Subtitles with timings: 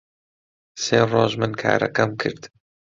[0.83, 2.41] سێ ڕۆژ من کارەکەم کرد